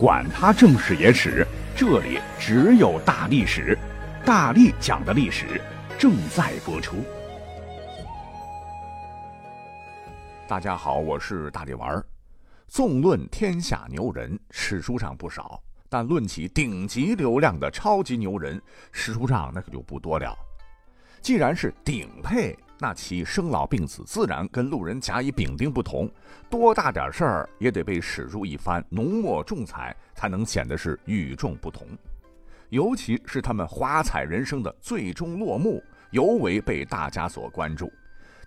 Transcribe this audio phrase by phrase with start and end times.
[0.00, 3.78] 管他正史野史，这里只有大历史，
[4.24, 5.60] 大力讲的历史
[5.98, 7.04] 正在播出。
[10.48, 12.02] 大家好，我是大力丸儿。
[12.66, 18.58] 纵论天下牛人，史书上不少，但论起顶级流量的超级牛人，
[18.92, 20.34] 史书上那可就不多了。
[21.20, 22.56] 既然是顶配。
[22.82, 26.10] 那其生老病死自然跟路人甲乙丙丁不同，
[26.48, 31.86] 多大点事儿也得被史书一番浓墨重彩，才能显得是与众不同。
[32.70, 37.92] 尤其是他们华彩人生的最终落幕，尤为被大家所关注。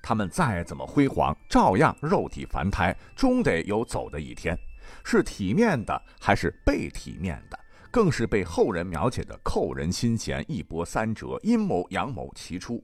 [0.01, 4.57] 他们再怎么辉煌，照样肉体凡胎，终得有走的一天。
[5.03, 7.59] 是体面的，还是被体面的？
[7.91, 12.83] 更是被后人描写的扣人心弦，一波三折，阴谋阳谋齐出。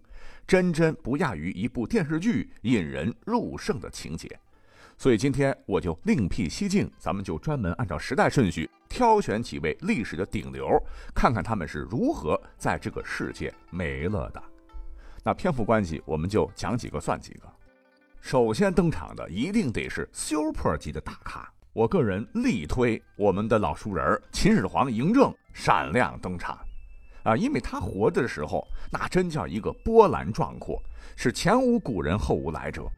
[0.50, 4.28] 真真不亚于一部电视剧引人入胜的情节，
[4.98, 10.68] 所以今天我就另辟蹊径，咱们就专门按照时代顺序挑选几位历史的顶流，
[11.14, 14.42] 看看他们是如何在这个世界没了的。
[15.24, 17.42] 那篇幅关系，我们就讲几个算几个。
[18.20, 26.58] 首先登场的一定得是 super 级的大咖，我个人力推我们的老熟人秦始皇嬴政闪亮登场。
[27.24, 30.82] 啊，因为他活的时候，那真叫一个波澜壮阔，
[31.16, 32.90] 是前无古人后无来者。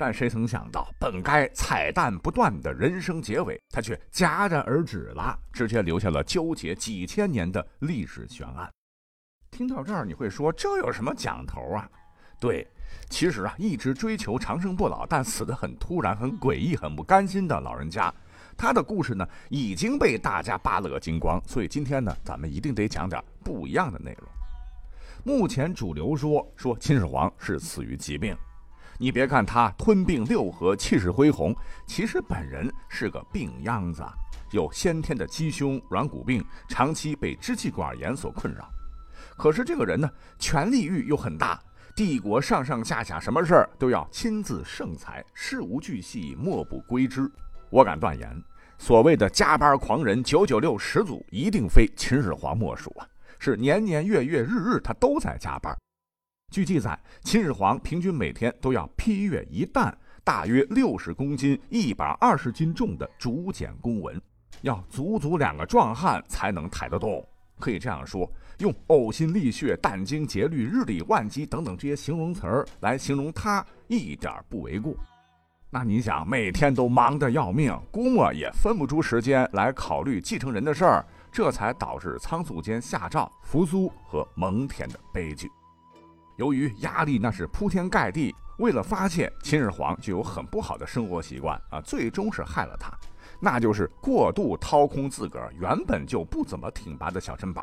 [0.00, 8.70] 但谁曾想到，本该彩蛋不断的人生结尾，他却戛然而止了，直接留下了纠结几千年的历史悬案。
[9.50, 11.90] 听到这儿，你会说这有什么讲头啊？
[12.38, 12.64] 对，
[13.10, 18.14] 其实啊，一直追求长生不老，但死得很突然、很诡异、很不甘心的老人家。
[18.58, 24.28] 他的故事呢已经被大家扒了个精光，所以今天呢，咱们一定得讲点不一样的内容。
[25.24, 28.36] 目前主流说说秦始皇是死于疾病，
[28.98, 31.54] 你别看他吞并六合，气势恢宏，
[31.86, 34.02] 其实本人是个病秧子，
[34.50, 38.68] 有先天的鸡胸软骨病，长期被支气管炎所困扰。
[39.36, 41.62] 可是这个人呢，权力欲又很大，
[41.94, 47.30] 帝国上上下下什么事儿都要亲自圣裁，事无巨细莫不归之。
[47.70, 48.42] 我敢断言，
[48.78, 53.06] 所谓的加班狂人九九六始祖，一定非秦始皇莫属啊！
[53.40, 55.76] 是年年月月日日他都在加班。
[56.52, 64.18] 据记载，秦始皇平均每天都要批阅一担，大约六十公斤、一百二十斤重的竹简公文，
[64.62, 67.26] 要足足两个壮汉才能抬得动。
[67.58, 74.94] 可以这样说，用呕心沥血、殚精竭虑、日理万机等等这些形容词儿来形容他，一点不为过。
[75.70, 85.50] 那你想，每天都忙得要命，估摸也分不出时间来考虑继承人的事儿，这才导致仓促间下诏扶苏和蒙恬的悲剧。
[86.36, 92.90] 由于压力那是铺天盖地，为了发泄，秦始皇就有很不好的生活习惯啊，最终是害了他，
[93.38, 97.62] 那就是过度掏空自个儿原本就不怎么挺拔的小身板。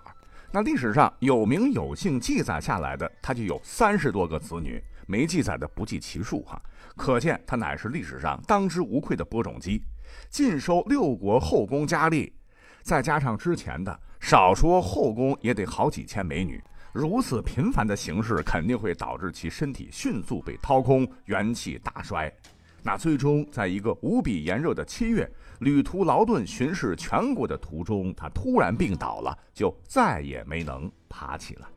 [0.51, 6.61] 那历史上有名有姓记载下来的，他就有三十多个子女，没记载的不计其数哈。
[6.95, 9.83] 可见他乃是历史上当之无愧的播种机，
[10.29, 12.33] 尽收六国后宫佳丽，
[12.81, 16.63] 再加上之前的，少说后宫也得好几千美女。
[16.93, 22.33] 如此频繁的形式，肯定会导致其身体迅速被掏空，元气大衰。
[22.81, 25.29] 那最终，在一个无比炎热的七月，
[25.59, 31.67] 旅途劳顿巡视全国的途中，他突然病倒了，就再也没能爬起来。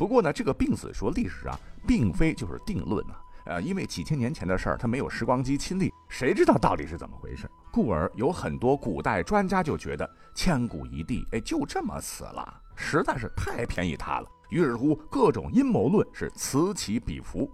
[0.00, 3.20] 不过呢，这个病死说历史上并非就是定论啊。
[3.44, 7.46] 呃，因为几千年前的事儿，他没有时光机亲历，谁知道到底是怎么回事？
[7.70, 14.28] 故而有很多古代专家就觉得千古一帝，哎，就这么死了，实在是太便宜他了。
[14.48, 17.50] 于是乎，各种阴谋论是此起彼伏，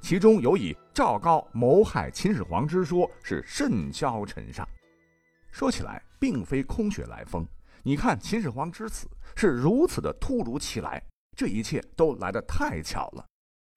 [0.00, 4.66] 其中有以赵高谋害秦始皇之说是甚嚣尘上。
[5.50, 7.46] 说起来，并非空穴来风。
[7.82, 11.02] 你看秦始皇之死是如此的突如其来，
[11.36, 13.24] 这一切都来得太巧了。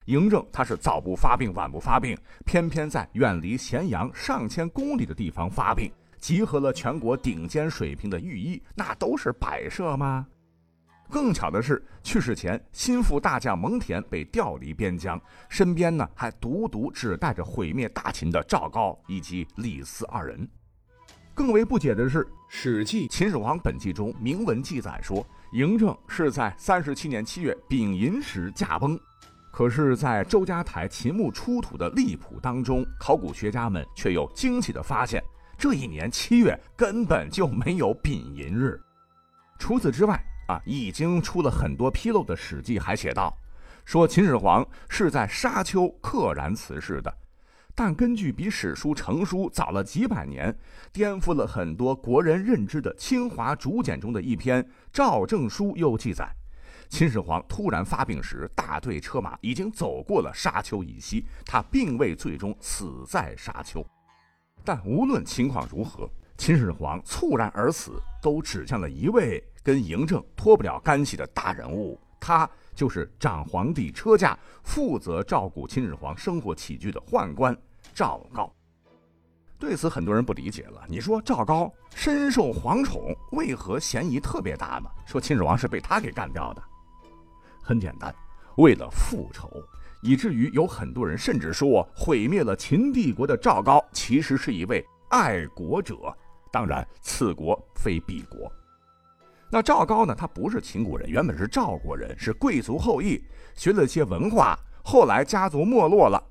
[0.05, 10.27] 嬴政他是早不发病晚不发病，偏偏在远离咸阳上千公里的地方发病，集合了全国顶尖水平的御医，那都是摆设吗？
[11.09, 15.19] 更巧的是，去世前心腹大将蒙恬被调离边疆，
[15.49, 20.47] 身边呢还独独只带着毁灭大秦的赵高以及李斯二人。
[21.35, 28.97] 更为不解的是，《史记·秦始皇本纪》中明文记载说，嬴政是在三十七年七月丙寅时驾崩。
[29.51, 35.21] 可是，在周家台秦墓出土的立谱当中，考古学家们却又惊奇的发现，
[35.57, 38.79] 这一年七月根本就没有丙寅日。
[39.59, 40.17] 除此之外，
[40.47, 43.37] 啊，已经出了很多纰漏的《史记》还写道，
[43.83, 47.13] 说秦始皇是在沙丘溘然辞世的。
[47.77, 50.57] 但根据比史书成书早了几百年、
[50.93, 54.63] 颠覆了很多国人认知的《清华竹简》中的一篇
[54.93, 56.33] 《赵正书》又记载，
[56.87, 63.85] 秦始皇突然发病时，大队车马已经走过了沙丘以西，他并未最终死在沙丘。
[64.63, 72.49] 但无论情况如何，秦始皇猝然而死，都指向了一位跟嬴政脱不了干系的大人物，他。
[72.75, 77.57] 就是长皇帝车驾、负责照顾秦始皇生活起居的宦官
[77.93, 78.53] 赵高。
[79.57, 80.83] 对此，很多人不理解了。
[80.87, 84.89] 你说赵高深受皇宠，为何嫌疑特别大呢？
[85.05, 86.61] 说秦始皇是被他给干掉的。
[87.63, 88.13] 很简单，
[88.57, 89.49] 为了复仇，
[90.03, 95.95] 以至于有很多人甚至说，毁灭了秦帝国的赵高其实是一位爱国者。
[96.51, 98.51] 当然，此国非彼国。
[99.51, 100.13] 那赵高呢？
[100.13, 104.57] 他不是秦国人，原本是赵国人，是贵族后裔，学了些文化。
[104.83, 106.21] 后来家族没落了。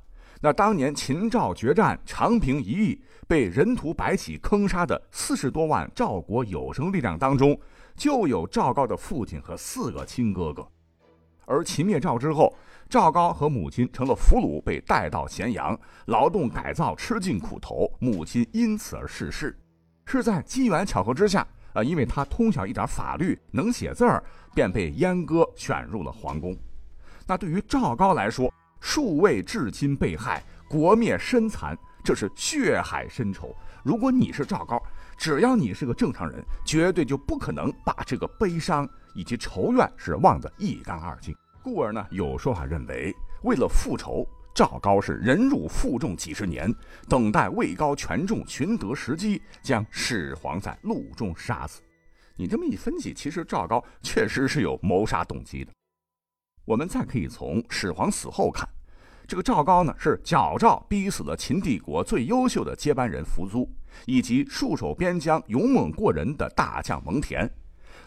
[0.41, 7.59] 那当年秦赵决战，长平一役，被人屠白起坑杀的四十多万赵国有生力量当中，
[7.97, 10.67] 就有赵高的父亲和四个亲哥哥。
[11.47, 12.55] 而秦灭赵之后，
[12.91, 19.57] 赵高和母亲成了俘虏，被带到咸阳劳动改造，吃尽苦头，母亲因此而逝世。
[20.05, 21.47] 是在机缘巧合之下。
[21.75, 24.25] 啊，因为他通晓一点法律，能写字儿，
[24.55, 26.57] 便被阉割选入了皇宫。
[27.27, 33.55] 那对于赵高来说，数位至亲被害，国灭身残，这是血海深仇。
[33.83, 34.83] 如果你是赵高，
[35.19, 41.35] 只要你是个正常人，绝对就不可能把这个悲伤以及仇怨是忘得一干二净。
[41.63, 44.27] 故而呢，有说法认为，为了复仇。
[44.55, 46.73] 赵高是忍辱负重几十年，
[47.09, 51.83] 等待位高权重寻得时机，将始皇在路中杀死。
[52.37, 55.73] 你这么一分析，其实赵高确实是有谋杀动机的。
[56.65, 58.69] 我们再可以从始皇死后看，
[59.27, 63.69] 这个赵高呢是矫诏逼死了秦帝国最优秀的接班人扶苏，
[64.07, 67.51] 以及戍守边疆勇猛过人的大将蒙恬，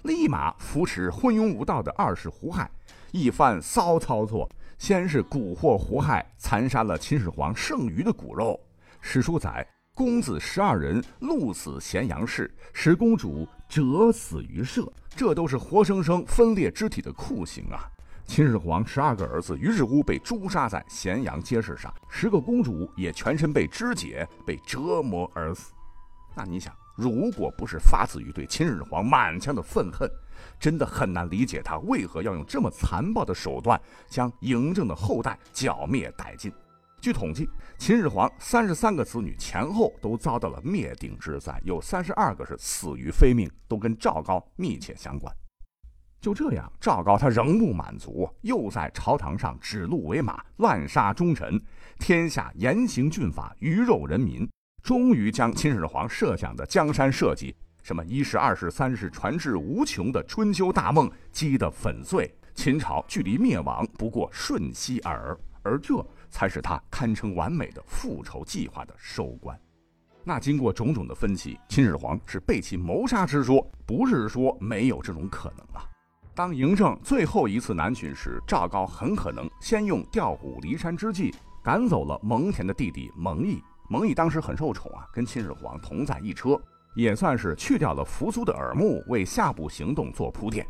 [0.03, 2.71] 立马扶持昏庸无道的二世胡亥，
[3.11, 4.49] 一番骚操作。
[4.77, 8.59] 先是蛊惑胡亥，残杀了秦始皇剩余的骨肉。
[9.01, 17.89] 史书载，公子十二人戮死咸阳市，十公主折死于社，这都是活生生分裂肢体的酷刑啊！
[18.25, 25.73] 秦始皇十二个儿子于是乎被诛杀在咸阳街市上，十个公主也全身被肢解，被折磨而死。
[26.35, 30.09] 那你想，如果不是发自于对秦始皇满腔的愤恨，
[30.59, 33.79] 真的很难理解他为何要用这么残暴的手段
[34.09, 36.51] 将嬴政的后代剿灭殆尽。
[36.99, 37.47] 据统计，
[37.77, 45.31] 秦始皇三十三个子女前后都遭到了灭顶之灾，有三十二个是死于非命，都跟赵高密切相关。
[46.19, 51.61] 就这样，赵高他仍不满足，又在朝堂上指鹿为马，滥杀忠臣，
[51.99, 54.49] 天下严刑峻法，鱼肉人民，
[54.83, 57.55] 终于将秦始皇设想的江山社稷。
[57.83, 69.57] 什么一世、二世、三世，传至无穷的春秋大梦击得粉碎，秦朝距离灭亡不过瞬息而而这才是他堪称完美的复仇计划的收官。
[70.23, 75.87] 那经过种种的分析，秦始皇是背弃谋杀之说，不是说没有这种可能啊。
[76.35, 81.33] 当嬴政最后一次南巡时，赵高很可能先用调虎离山之计
[81.63, 83.63] 赶走了蒙恬的弟弟蒙毅。
[83.89, 86.59] 蒙毅当时很受宠啊，跟秦始皇同在一车。
[86.95, 90.65] 也算是去掉了扶苏的耳目，为下步行动做铺垫。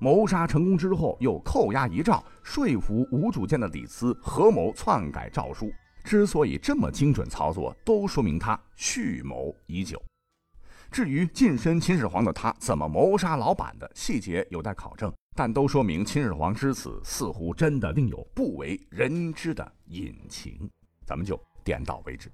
[0.00, 5.70] 谋杀成功之后，又扣押遗诏，说服无主见的李斯合谋篡改诏书。
[6.02, 10.02] 之所以这么精准操作，都说明他蓄谋已久。
[10.90, 20.70] 至于近身秦始皇的他怎么谋杀老板的细节有待考证，但都说明秦始皇之死似乎真的另有不为人知的隐情。
[21.04, 22.32] 咱们就点到为止。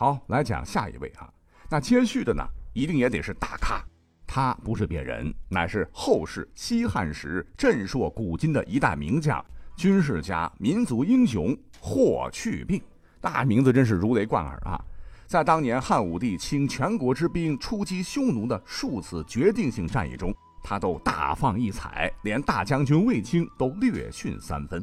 [0.00, 1.28] 好，来讲下一位啊。
[1.68, 3.82] 那接续的呢，一定也得是大咖，
[4.28, 9.44] 他不是别人，乃是后世西汉时震烁古今的一代名将、
[9.76, 12.80] 军事家、民族英雄霍去病。
[13.20, 14.80] 那名字真是如雷贯耳啊！
[15.26, 24.80] 在当年汉武帝倾全国之兵出击匈奴的数次决定性战役中，他都大放异彩，连大将军卫青都略逊三分。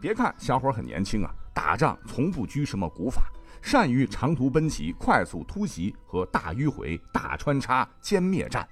[0.00, 3.22] 别看小伙很年轻啊，打仗从不拘什么古法。
[3.62, 8.66] 善于长途奔袭、快速突袭和大迂回、大穿插、歼灭战。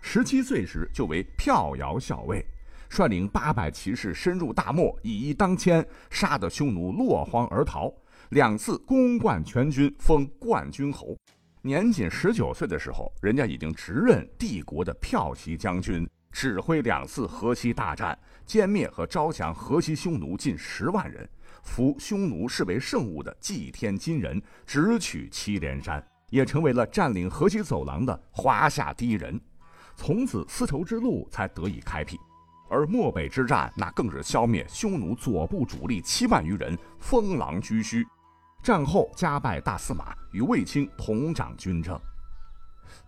[0.00, 2.42] 十七岁时就为票摇校尉，
[2.88, 7.92] 率领八百骑士深入大漠，以一当千，杀得匈奴落荒而逃。
[8.30, 11.14] 两次攻冠全军，封冠军侯。
[11.60, 21.28] 年仅十九岁的时候，人家已经直任帝国的骠骑将军，指挥两次河西大战，歼灭和招降河西匈奴近十万人。
[21.64, 29.40] 扶匈奴视为圣物的祭天金人，直取祁连山，也成为了占领河西走廊的华夏第一人。
[29.96, 32.18] 从此，丝绸之路才得以开辟。
[32.70, 38.04] 而漠北之战，那更是消灭匈奴左部主力七万余人，封狼居胥。
[38.62, 42.00] 战后加拜大司马，与卫青同掌军政。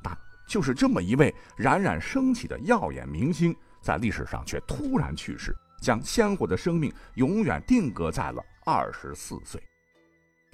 [0.03, 9.63] 但就是这么一位冉冉升起的耀眼明星，在历史上却突然去世，将鲜活的生命永远定格在了二十四岁。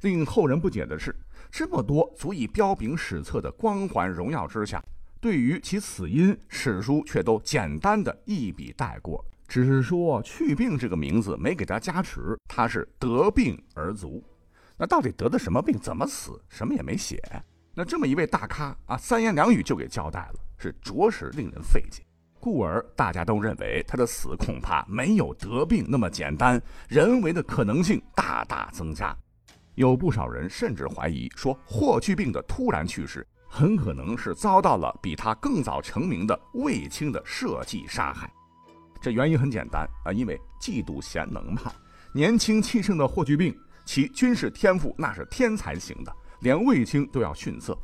[0.02, 1.14] 令后人不解的是，
[1.50, 4.82] 这么多足以彪炳史册的光环荣耀之下。
[5.20, 14.20] 对于其死因，史书却都简单的一笔带过，只是说“去病”这个名字没给他加持，他是得病而卒。
[14.76, 15.78] 那到底得的什么病？
[15.78, 16.42] 怎么死？
[16.48, 17.22] 什么也没写。
[17.72, 22.02] 那这么一位大咖啊，三言两语就给交代了，是着实令人费解。
[22.42, 29.16] 故而大家都认为他的死恐怕没有得病那么简单，人为的可能性大大增加。
[29.76, 33.24] 有不少人甚至怀疑说，霍去病的突然去世。
[33.54, 38.32] 很可能是遭到了比他更早成名的卫青的设计杀害，
[38.98, 41.70] 这原因很简单啊，因为嫉妒贤能嘛。
[42.14, 47.78] 年轻气盛的霍去病，其军事天赋那是天才型的，连卫青都要逊色。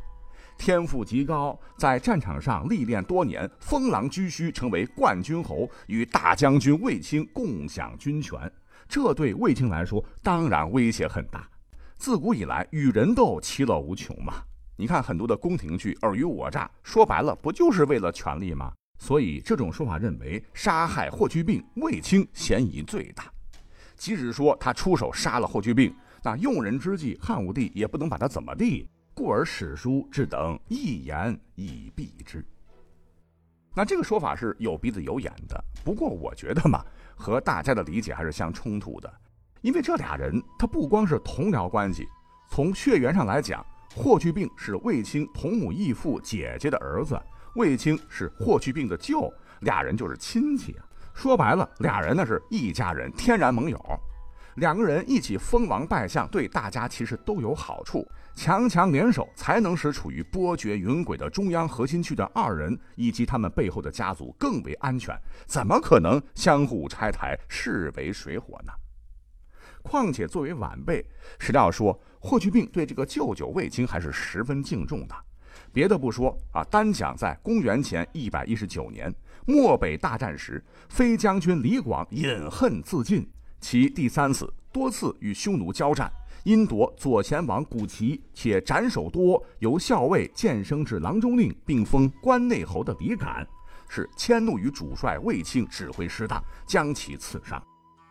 [0.59, 8.39] 天赋极高，在战场上历练多年，封狼居胥，成为冠军侯，与大将军卫青共享军权，
[8.89, 11.49] 这对卫青来说当然威胁很大。
[11.97, 14.35] 自古以来，与人斗其乐无穷嘛。
[14.77, 18.73] 你看很多的宫廷剧尔虞我诈，说白了不就是为了权力吗？
[18.99, 23.25] 所以这种说法认为杀害霍去病，卫青嫌疑最大。
[23.97, 28.89] 即使说他出手杀了霍去病，那用人之际，汉武帝也不能把他怎么地，
[29.19, 32.45] 故而史书只等一言以蔽之。
[33.75, 36.85] 那这个说法是有鼻子有眼的，不过我觉得嘛，
[37.17, 39.13] 和大家的理解还是相冲突的，
[39.61, 42.07] 因为这俩人他不光是同僚关系，
[42.49, 43.67] 从血缘上来讲。
[43.97, 47.21] 霍去病是卫青同母异父姐姐的儿子，
[47.57, 49.33] 卫青是霍去病的舅，
[49.63, 50.85] 俩人就是亲戚啊。
[51.13, 53.77] 说白了，俩人那是一家人，天然盟友。
[54.57, 58.07] 两个人一起封王拜相，对大家其实都有好处。
[58.39, 65.13] 强强联手，才能使处于波谲云诡的中央核心区的二人以及他们背后的家族更为安全。
[65.45, 68.73] 怎么可能相互拆台，势为水火呢？
[69.83, 71.05] 况且作为晚辈，
[71.41, 72.01] 史料说。
[72.21, 75.15] 霍去病对这个舅舅卫青还是十分敬重的。
[75.73, 79.13] 别的不说啊，单讲在公元前一百一十九年
[79.47, 83.29] 漠北大战时，飞将军李广饮恨自尽，
[83.61, 86.11] 其第三次多次与匈奴交战，
[86.45, 93.47] 因夺左贤王古齐，且斩首多，由校尉晋升至郎中令，并封关内侯的李敢，
[93.89, 97.63] 是迁怒于主帅卫青指挥失当，将其刺杀。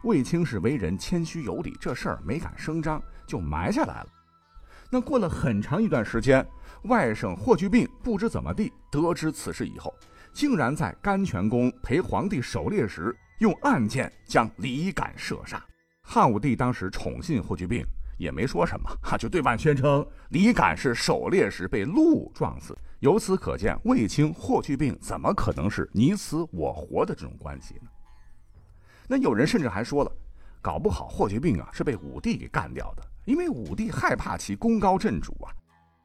[0.03, 3.01] 卫青是为人谦虚有礼，这事儿没敢声张。
[3.27, 4.07] 就埋下来了。
[4.89, 6.47] 那过了很长一段时间，
[6.83, 9.93] 外甥霍去病不知怎么地得知此事以后，
[10.31, 15.61] 竟然在甘泉宫陪皇帝狩猎时，用暗箭将李敢射杀。
[16.01, 17.85] 汉武帝当时宠信霍去病，
[18.17, 22.77] 也没说什么， 哈，就对外宣称李敢是狩猎时被鹿撞死。
[22.99, 27.89] 由此可见，卫青、霍去病怎么可能是你死我活的这种关系呢？
[29.07, 30.11] 那有人甚至还说了，
[30.61, 33.03] 搞不好霍去病啊是被武帝给干掉的。
[33.25, 35.51] 因为武帝害怕其功高震主啊，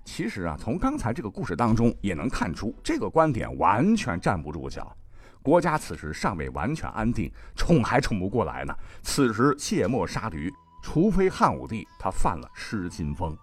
[0.04, 4.94] 其实啊，从刚才这个故事当中也能看出，这个观点完全站不住脚。
[5.40, 8.76] 国家此时尚未完全安定，宠还宠不过来呢。
[9.02, 13.34] 此时切莫杀驴，除非汉武帝他犯了失心疯。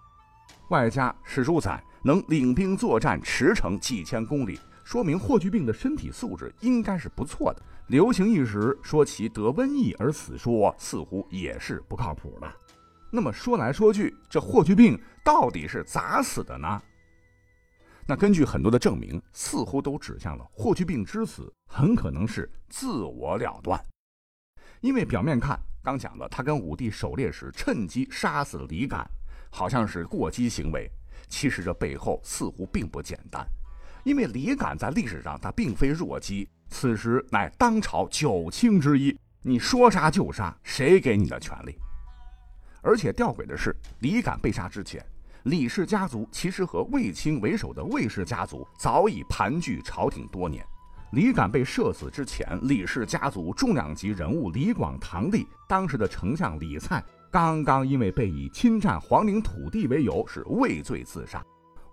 [0.68, 7.62] 外加史书载能领兵作战驰骋几千公里，说明霍去病的身体素质应该是不错的。
[7.88, 12.52] 流行一时说其得瘟疫而死，说似乎也是不靠谱的。
[13.10, 16.80] 那么说来说去，这霍去病到底是咋死的呢？
[18.06, 23.84] 那根据很多的证明，似乎都指向了霍去病之死很可能是自我了断。
[24.80, 29.08] 因为表面看，刚讲了他跟武帝狩猎时趁机杀死李敢，
[29.50, 30.90] 好像是过激行为。
[31.28, 33.46] 其实这背后似乎并不简单，
[34.04, 41.78] 因为李敢在历史上他并非弱鸡，此时乃当朝九卿之一，你说杀就杀，谁给你的权利？
[42.82, 45.04] 而且吊诡的是，李敢被杀之前，
[45.44, 50.66] 李氏家族其实和卫青为首的卫氏家族早已盘踞朝廷多年。
[51.12, 57.02] 李敢被射死之前，李氏家族重量级人物李广堂弟，当时的丞相李蔡，
[57.32, 61.44] 刚刚因为被以侵占皇陵土地为由是畏罪自杀。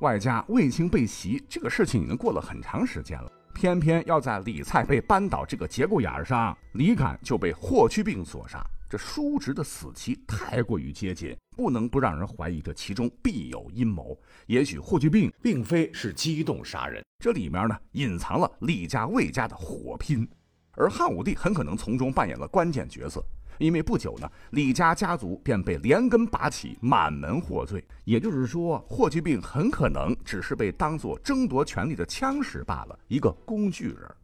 [0.02, 8.64] 外加卫青被袭这个事情已经过了很长时间了，偏偏要在李蔡被扳倒这个节骨眼上，李敢就被霍去病所杀。
[8.89, 14.17] 这叔侄的死期太过于接近，不能不让人怀疑这其中必有阴谋。
[14.46, 20.25] 也许霍去病并非是激动杀人，这里面呢隐藏了李家魏家的火拼，
[20.72, 23.22] 而汉武帝很可能从中扮演了关键角色。
[23.58, 27.84] 因为不久呢，李家家族便被连根拔起，满门获罪。
[28.06, 34.15] 也就是说，霍去病很可能只是被当作争夺权力的枪使罢了，一个工具人。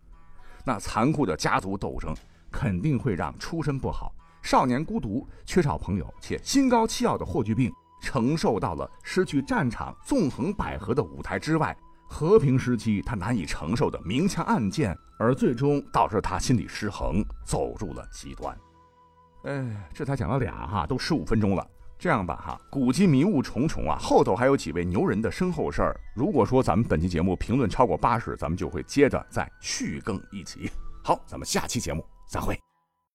[0.64, 2.16] 那残酷的家族斗争
[2.52, 4.14] 肯定会让出身不好。
[4.44, 7.72] 少年孤独、缺少朋友且心高气傲的霍去病，
[8.02, 11.76] 承受到了失去战场纵横捭阖的舞台之外，
[12.10, 18.56] 和平时期他难以承受的明枪暗箭，而最终导致他心理失衡，走入了极端。
[19.46, 21.66] 哎，这才讲了俩哈，都十五分钟了。
[21.98, 25.98] 这样吧哈，古今迷雾重重啊，后头还有几位牛人的身后事儿。
[26.14, 30.70] 如果说咱们本期节目评论超过八十，咱们就会接着再续更一集。
[31.02, 32.60] 好，咱们下期节目再会。